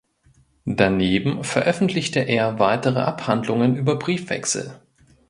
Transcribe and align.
Daneben 0.65 1.43
veröffentlichte 1.43 2.21
er 2.21 2.57
weitere 2.57 3.01
Abhandlungen 3.01 3.75
über 3.75 3.99
Briefwechsel. 3.99 4.79